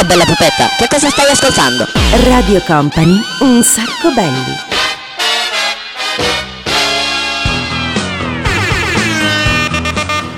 [0.00, 1.84] Ciao bella pupetta, che cosa stai ascoltando?
[2.24, 4.56] Radio Company, un sacco belli.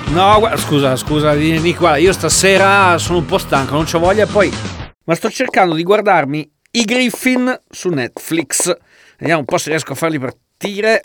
[0.09, 4.27] No, guarda, scusa, scusa, Nick, guarda, io stasera sono un po' stanco, non c'ho voglia
[4.27, 4.53] poi.
[5.05, 8.77] Ma sto cercando di guardarmi i Griffin su Netflix.
[9.17, 10.99] Vediamo un po' se riesco a farli partire.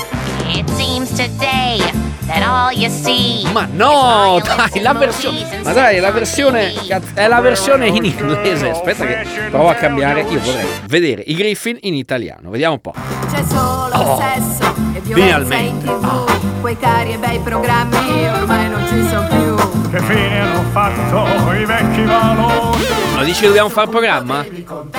[0.47, 1.96] It seems today
[2.27, 5.61] that all you see Ma no, dai, la versione.
[5.63, 6.73] Ma dai, la versione.
[7.13, 8.69] È la versione in inglese.
[8.69, 10.21] Aspetta che provo a cambiare.
[10.21, 12.49] Io vorrei vedere i Griffin in italiano.
[12.49, 12.93] Vediamo un po'.
[13.31, 15.89] C'è solo Oh, sesso e violenza in finalmente.
[15.89, 16.25] Ah.
[16.25, 21.53] tv Quei cari e bei programmi ormai non ci sono più Che fine hanno fatto
[21.53, 22.85] i vecchi valori?
[23.15, 24.45] Ma dici che dobbiamo fare il programma?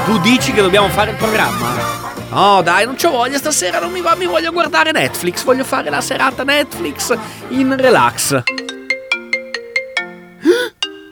[0.05, 2.06] Tu dici che dobbiamo fare il programma?
[2.30, 5.45] No, dai, non c'ho voglia stasera, non mi va, mi voglio guardare Netflix.
[5.45, 7.16] Voglio fare la serata Netflix
[7.48, 8.43] in relax.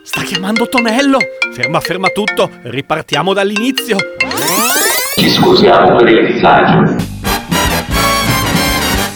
[0.04, 1.18] Sta chiamando Tonello.
[1.52, 2.50] Ferma, ferma tutto.
[2.62, 3.96] Ripartiamo dall'inizio.
[5.16, 7.14] Ci scusiamo per il disagio.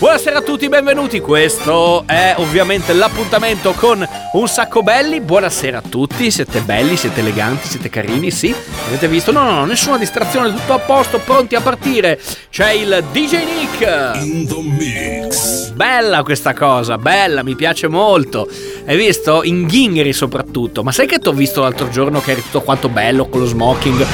[0.00, 1.20] Buonasera a tutti, benvenuti.
[1.20, 5.20] Questo è ovviamente l'appuntamento con un sacco belli.
[5.20, 6.30] Buonasera a tutti.
[6.30, 8.54] Siete belli, siete eleganti, siete carini, sì.
[8.86, 9.30] Avete visto?
[9.30, 12.18] No, no, no, nessuna distrazione, tutto a posto, pronti a partire.
[12.48, 14.22] C'è il DJ Nick.
[14.22, 15.68] In the mix.
[15.72, 18.48] Bella questa cosa, bella, mi piace molto.
[18.86, 19.42] Hai visto?
[19.44, 20.82] In ghingheri soprattutto.
[20.82, 23.46] Ma sai che ti ho visto l'altro giorno che eri tutto quanto bello con lo
[23.46, 24.06] smoking?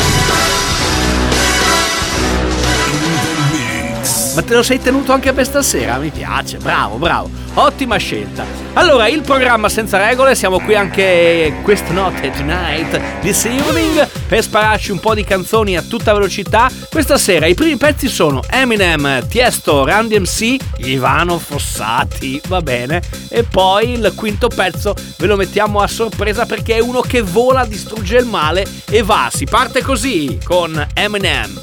[4.37, 5.97] Ma te lo sei tenuto anche per stasera?
[5.97, 7.31] Mi piace, bravo, bravo.
[7.55, 8.45] Ottima scelta.
[8.75, 14.91] Allora, il programma senza regole, siamo qui anche questa notte, tonight, this evening, per spararci
[14.91, 16.71] un po' di canzoni a tutta velocità.
[16.91, 23.01] Questa sera i primi pezzi sono Eminem, Tiesto, Randy MC, Ivano Fossati, va bene.
[23.31, 27.65] E poi il quinto pezzo ve lo mettiamo a sorpresa perché è uno che vola,
[27.65, 29.31] distrugge il male e va.
[29.33, 31.63] Si parte così con Eminem.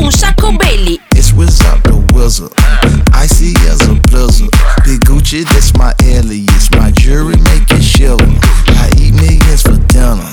[0.00, 0.98] Un sacco belli.
[1.14, 2.52] It's Wizard the Wizard.
[3.12, 4.48] Icy as a blizzard.
[4.82, 6.70] Big Gucci, that's my alias.
[6.70, 8.16] My jury make it shiver.
[8.80, 10.24] I eat millions for dinner.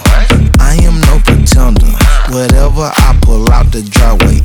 [0.59, 1.91] I am no pretender.
[2.31, 4.36] Whatever I pull out the driveway,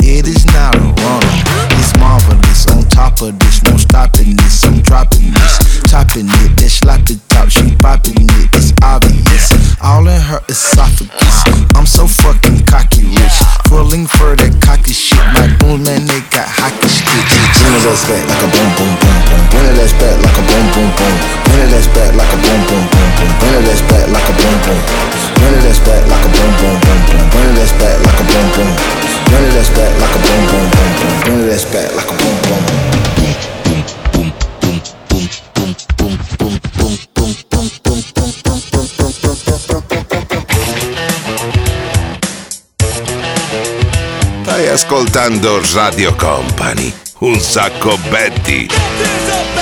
[45.12, 49.61] ascoltando Radio Company, un sacco Betty.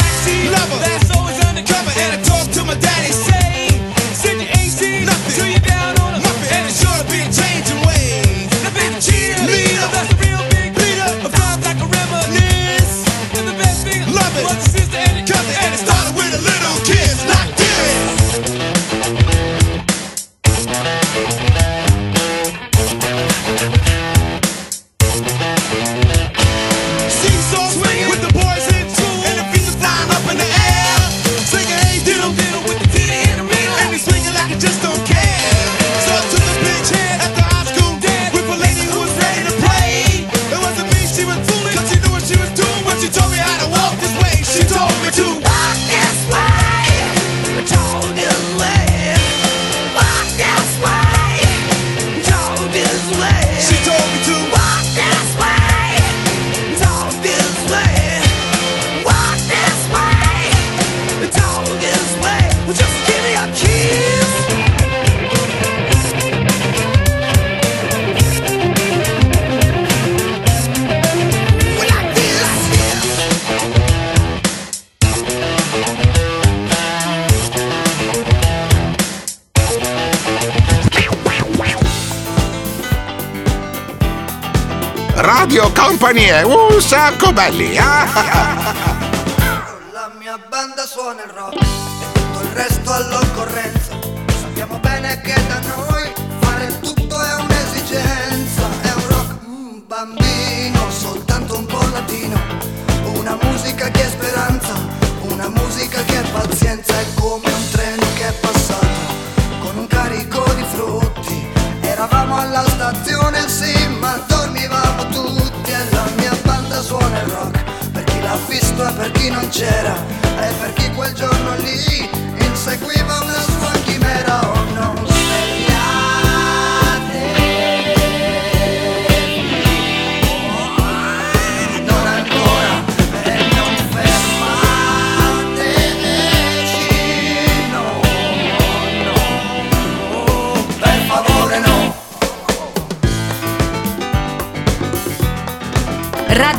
[85.90, 87.76] Company è un sacco belli.
[87.76, 88.89] ah.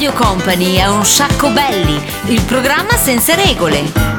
[0.01, 2.01] Radio Company è un sacco belli,
[2.33, 4.10] il programma senza regole.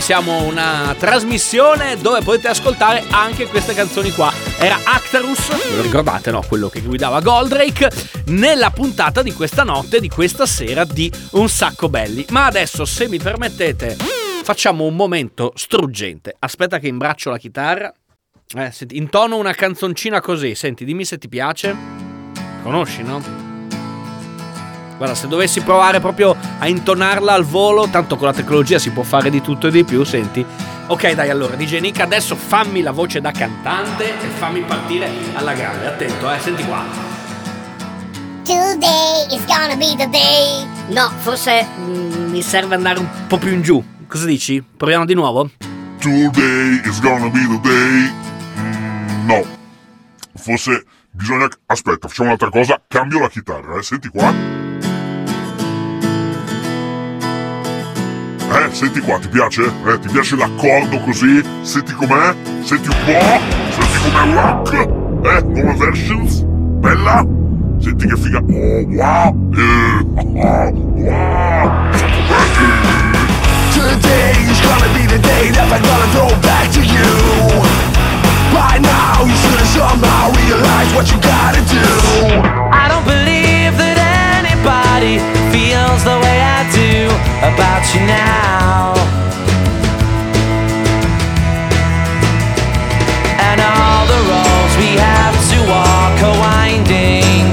[0.00, 4.32] Noi siamo una trasmissione dove potete ascoltare anche queste canzoni qua.
[4.58, 6.40] Era Actarus, ve lo ricordate, no?
[6.40, 7.90] Quello che guidava Goldrake,
[8.28, 12.24] nella puntata di questa notte, di questa sera di Un sacco belli.
[12.30, 13.98] Ma adesso, se mi permettete,
[14.42, 16.34] facciamo un momento struggente.
[16.38, 17.92] Aspetta che imbraccio la chitarra.
[18.56, 20.54] Eh, senti, intono una canzoncina così.
[20.54, 21.76] Senti, dimmi se ti piace.
[22.62, 23.49] Conosci, no?
[25.00, 29.02] Guarda, se dovessi provare proprio a intonarla al volo, tanto con la tecnologia si può
[29.02, 30.44] fare di tutto e di più, senti.
[30.88, 35.54] Ok, dai, allora, DJ Nick, adesso fammi la voce da cantante e fammi partire alla
[35.54, 35.86] grande.
[35.86, 36.84] Attento, eh, senti qua.
[38.44, 40.68] Today is gonna be the day.
[40.88, 43.82] No, forse mm, mi serve andare un po' più in giù.
[44.06, 44.62] Cosa dici?
[44.62, 45.48] Proviamo di nuovo?
[45.98, 48.12] Today is gonna be the day.
[48.58, 49.46] Mm, no.
[50.34, 51.48] Forse bisogna.
[51.64, 52.82] Aspetta, facciamo un'altra cosa.
[52.86, 53.82] Cambio la chitarra, eh.
[53.82, 54.69] Senti qua.
[58.52, 59.62] Eh, senti qua, ti piace?
[59.62, 61.40] Eh, ti piace l'accordo così?
[61.62, 62.34] Senti com'è?
[62.64, 63.40] Senti un po'?
[63.70, 64.72] Senti com'è rock?
[64.74, 66.42] Eh, nuove versions?
[66.42, 67.24] Bella?
[67.78, 68.38] Senti che figa.
[68.38, 69.36] Oh, wow!
[69.54, 71.70] Eh, ah, wow!
[73.72, 77.06] Today is gonna be the day that I'm gonna throw back to you.
[78.52, 81.86] By now, you should have somehow realized what you gotta do.
[82.72, 83.96] I don't believe that
[84.42, 85.22] anybody
[85.54, 86.89] feels the way I do
[87.50, 88.94] about you now.
[93.48, 97.46] And all the roads we have to walk are winding.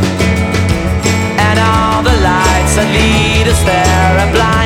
[1.48, 4.57] And all the lights that lead us there are blinding.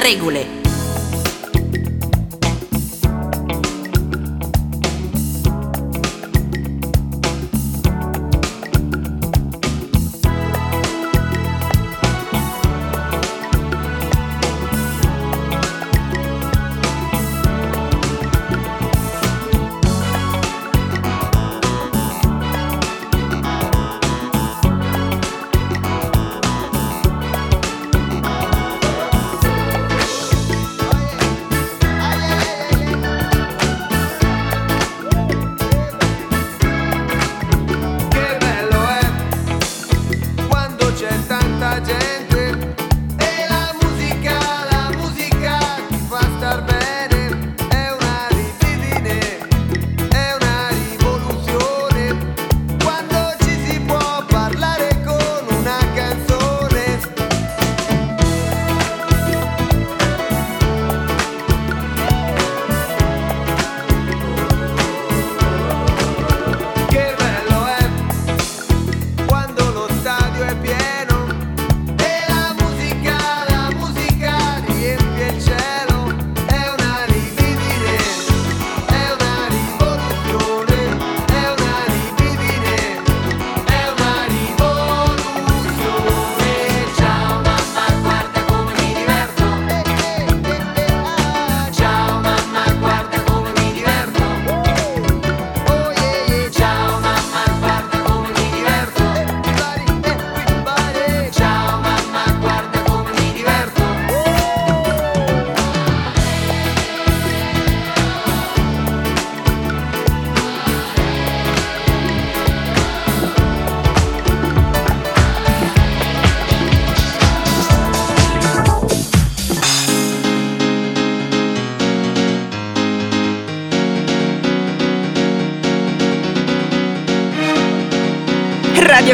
[0.00, 0.59] regole.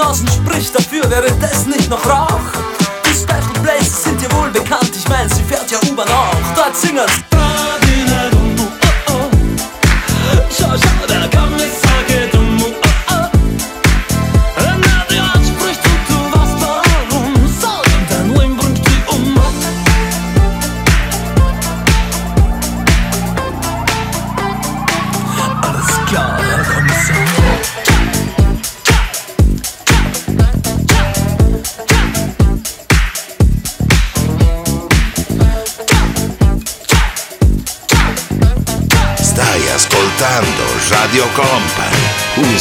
[0.00, 2.40] Genossen spricht dafür, wäre das nicht noch Rauch?
[3.04, 6.74] Die Special Places sind dir wohl bekannt, ich mein, sie fährt ja U-Bahn auch, dort
[6.74, 7.29] singen's.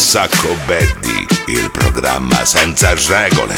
[0.09, 3.55] Sacco belli, il programma senza regole.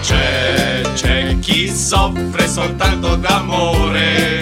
[0.00, 4.38] C'è, c'è chi soffre soltanto d'amore.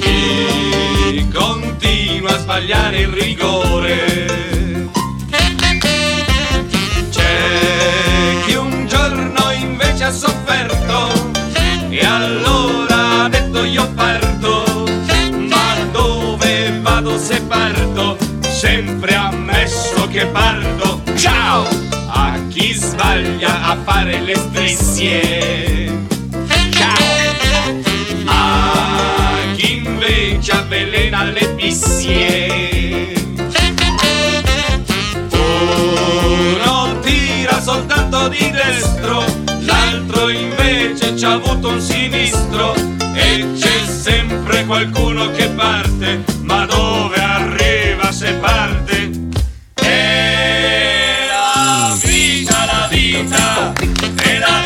[0.00, 3.59] Chi continua a sbagliare il rigore.
[20.10, 21.02] Che parto.
[21.14, 21.68] Ciao!
[22.08, 26.06] A chi sbaglia a fare le strisce.
[26.70, 26.96] Ciao!
[28.24, 33.12] A chi invece avvelena le pissie.
[35.30, 39.24] Uno tira soltanto di destro,
[39.60, 42.74] l'altro invece ci ha avuto un sinistro.
[43.14, 47.29] E c'è sempre qualcuno che parte, ma dove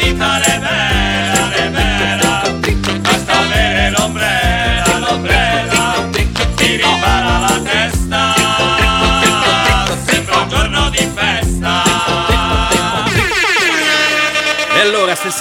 [0.06, 1.03] e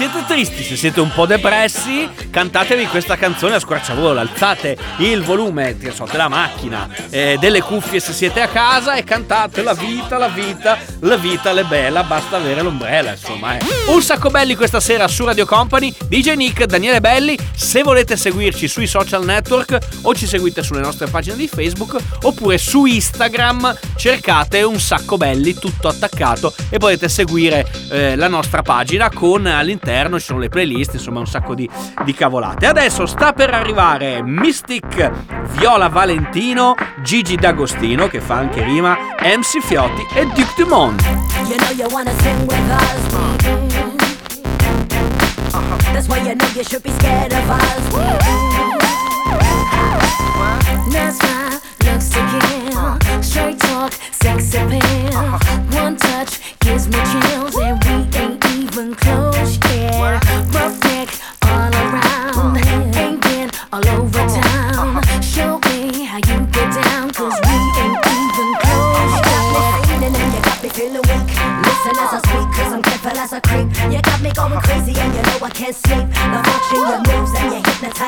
[0.03, 4.19] siete tristi, se siete un po' depressi, cantatevi questa canzone a squarciagola.
[4.19, 9.63] Alzate il volume so, della macchina, eh, delle cuffie se siete a casa e cantate
[9.63, 13.57] la vita, la vita, la vita è bella, basta avere l'ombrella, insomma.
[13.57, 13.61] Eh.
[13.87, 17.37] Un sacco belli questa sera su Radio Company, DJ Nick, Daniele Belli.
[17.55, 22.57] Se volete seguirci sui social network o ci seguite sulle nostre pagine di Facebook oppure
[22.57, 29.09] su Instagram cercate un sacco belli tutto attaccato e potete seguire eh, la nostra pagina
[29.09, 31.69] con all'interno ci sono le playlist, insomma un sacco di,
[32.03, 32.65] di cavolate.
[32.65, 35.12] Adesso sta per arrivare Mystic,
[35.58, 41.01] Viola Valentino, Gigi D'Agostino che fa anche rima, MC Fiotti e Duke Dumont.
[41.47, 43.01] You know you wanna sing with us.
[45.93, 47.82] That's why you know you should be scared of us.
[50.91, 51.43] That's my
[51.86, 53.21] looks kill.
[53.21, 55.39] Straight talk, sex appeal.
[55.82, 57.42] One touch gives me chills,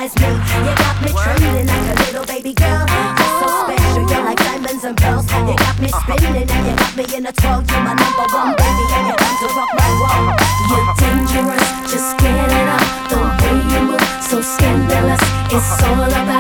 [0.06, 0.70] you hypnotize me.
[0.70, 2.86] You got me trembling like a little baby girl.
[2.86, 3.66] You're so oh.
[3.66, 5.26] special, you're like diamonds and pearls.
[5.26, 6.18] You got me uh-huh.
[6.18, 7.64] spinning and you got me in a twirl.
[7.66, 10.38] You're my number one baby and you're to rock my world.
[10.70, 12.86] You're dangerous, just get it up.
[13.10, 15.22] The way you move, so scandalous.
[15.50, 15.90] It's uh-huh.
[15.90, 16.35] all about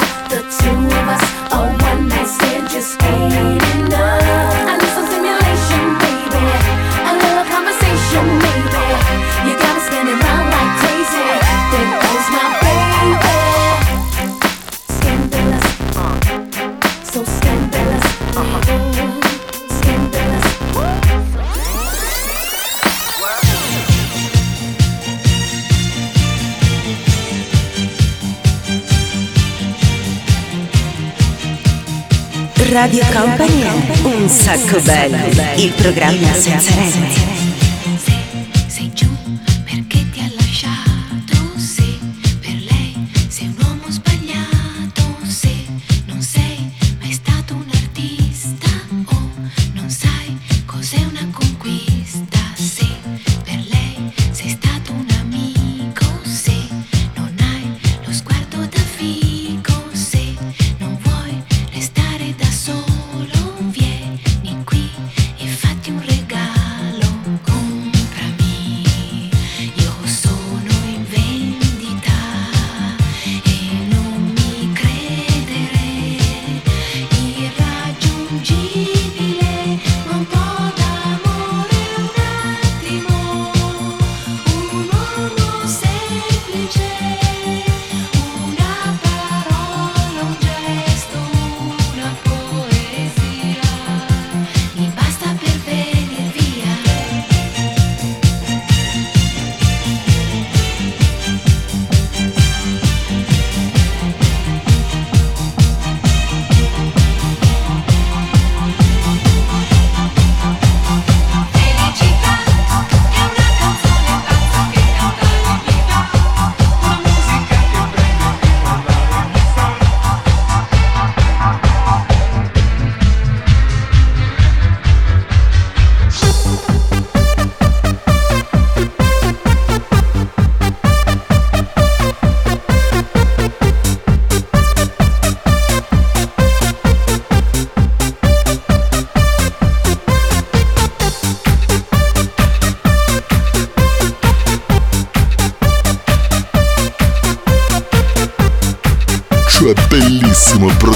[32.86, 37.35] Radio Company è un sacco belli, il programma senza regole.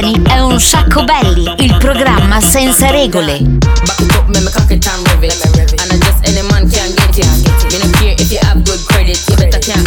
[0.00, 3.36] Company è un sacco belli, il programma senza regole.
[3.36, 3.60] And
[5.92, 7.26] I just any man can get it.
[7.70, 9.86] Me no care if you have good credit, you better can't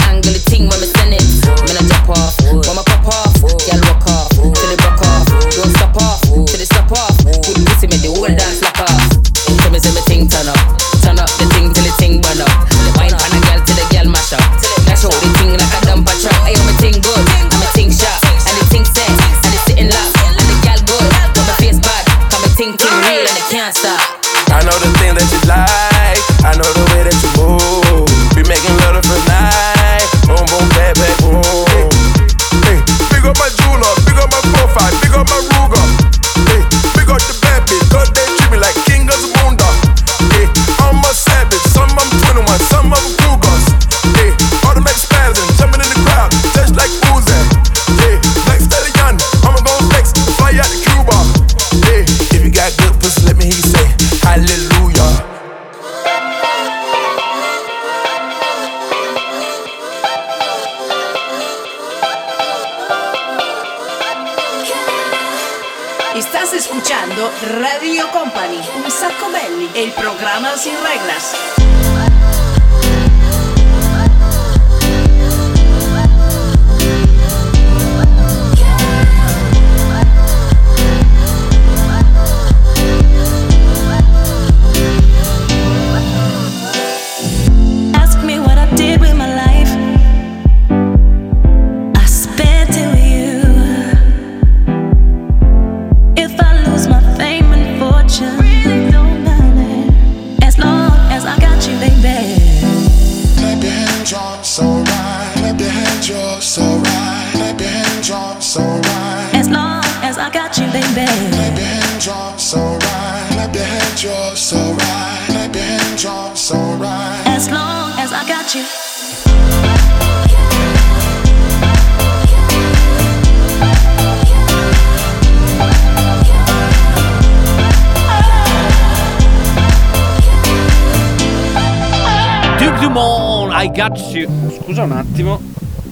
[133.64, 134.30] I got you.
[134.62, 135.42] Scusa un attimo,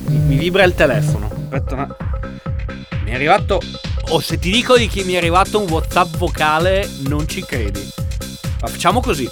[0.08, 1.30] mi vibra il telefono.
[1.32, 1.96] Aspetta una...
[3.06, 3.62] Mi è arrivato...
[4.10, 7.90] O se ti dico di chi mi è arrivato un WhatsApp vocale, non ci credi.
[8.60, 9.30] Ma facciamo così.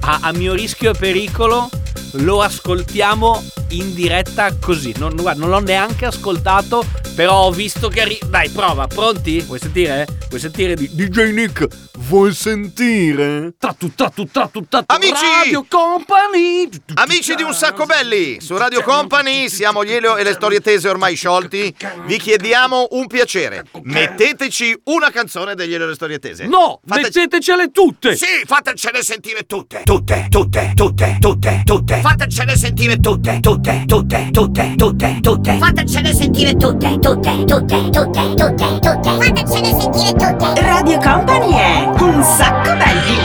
[0.00, 1.70] A, a mio rischio e pericolo
[2.14, 4.92] lo ascoltiamo in diretta così.
[4.96, 6.84] Non, guarda, non l'ho neanche ascoltato
[7.18, 8.26] però ho visto che arriva.
[8.26, 9.40] Dai, prova, pronti?
[9.40, 10.06] Vuoi sentire?
[10.28, 11.66] Vuoi sentire di DJ Nick?
[11.96, 13.54] Vuoi sentire?
[13.58, 15.24] Tatu tatu tatu tatu Amici!
[15.42, 16.68] Radio Company!
[16.94, 18.40] Amici di un sacco belli!
[18.40, 21.74] Su Radio Company siamo gli Elio e le storie tese ormai sciolti.
[22.04, 23.64] Vi chiediamo un piacere.
[23.82, 26.46] Metteteci una canzone degli Elio e le storie tese.
[26.46, 26.80] No!
[26.86, 27.18] Fateci...
[27.18, 28.14] Mettetecele tutte!
[28.14, 29.82] Sì, fatecele sentire tutte!
[29.82, 32.00] Tutte, tutte, tutte, tutte, tutte!
[32.00, 33.40] Fatecele sentire tutte!
[33.40, 35.58] Tutte, tutte, tutte, tutte, tutte!
[35.58, 36.90] Fatecele sentire tutte!
[36.92, 39.10] tutte tutte, tutte, tutte, tutte.
[39.24, 40.60] Fatecene sentire tutte.
[40.60, 43.16] Radio Company è un sacco belli.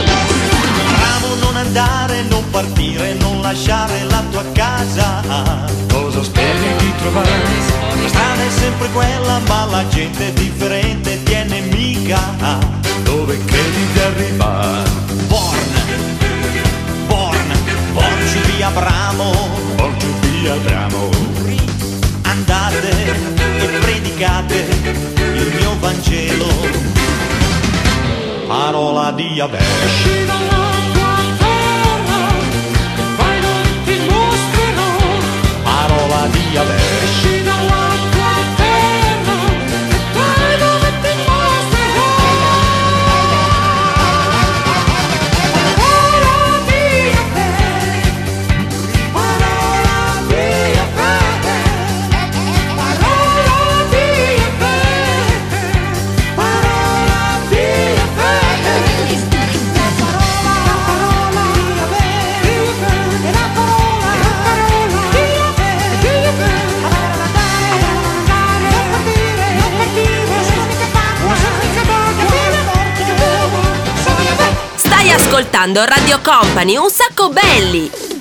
[0.96, 5.22] Bravo non andare, non partire, non lasciare la tua casa.
[5.90, 7.28] Cosa speri di trovare?
[8.00, 12.20] La strada è sempre quella, ma la gente è differente, ti è nemica.
[13.02, 14.88] Dove credi di arrivare?
[15.28, 15.58] Born,
[17.06, 17.52] born,
[17.92, 19.32] porci via Abramo,
[19.76, 21.33] porci via Abramo.
[22.46, 22.90] Andate
[23.58, 24.66] e predicate
[25.16, 26.46] il mio Vangelo.
[28.46, 29.62] Parola di Abel.
[35.62, 36.93] Parola di Abel.
[75.64, 78.13] Ascoltando Radio Company, un sacco belli.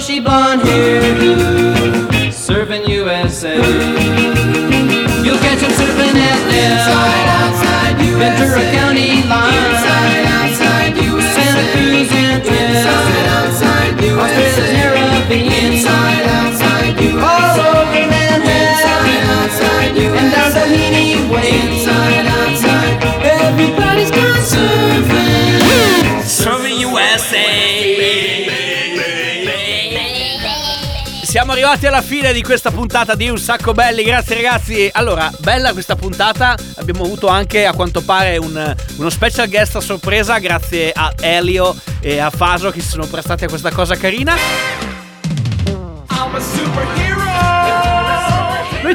[0.00, 3.54] She blonde here serving USA.
[5.22, 8.18] You'll catch him surfing at Inside, outside, USA.
[8.18, 9.52] Ventura County line.
[9.52, 11.44] Inside, outside, USA.
[11.44, 14.64] Santa Cruz and Inside, outside, USA.
[14.72, 15.72] Caribbean.
[15.74, 17.20] Inside, outside, USA.
[17.20, 18.48] All over Manhattan.
[18.48, 20.18] Inside, outside, USA.
[20.18, 21.76] And down Tahiti Way.
[21.76, 22.19] Inside,
[31.30, 34.90] Siamo arrivati alla fine di questa puntata di Un Sacco Belli, grazie ragazzi.
[34.92, 39.80] Allora, bella questa puntata, abbiamo avuto anche a quanto pare un- uno special guest a
[39.80, 44.34] sorpresa grazie a Elio e a Faso che si sono prestati a questa cosa carina.
[46.10, 47.09] I'm a superhero.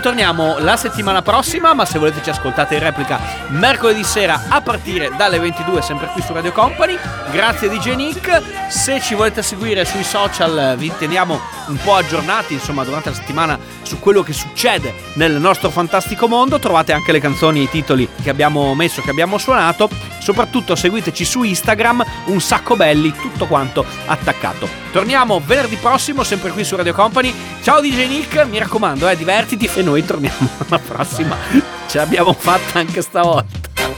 [0.05, 4.61] Noi torniamo la settimana prossima, ma se volete ci ascoltate in replica mercoledì sera a
[4.61, 6.95] partire dalle 22, sempre qui su Radio Company.
[7.31, 8.69] Grazie DJ Nick.
[8.69, 13.57] Se ci volete seguire sui social vi teniamo un po' aggiornati, insomma, durante la settimana
[13.81, 16.59] su quello che succede nel nostro fantastico mondo.
[16.59, 19.89] Trovate anche le canzoni e i titoli che abbiamo messo, che abbiamo suonato.
[20.19, 24.67] Soprattutto seguiteci su Instagram, un sacco belli, tutto quanto attaccato.
[24.91, 27.33] Torniamo venerdì prossimo, sempre qui su Radio Company.
[27.61, 31.37] Ciao DJ Nick, mi raccomando, eh, divertiti e noi torniamo alla prossima.
[31.87, 33.94] Ce l'abbiamo fatta anche stavolta.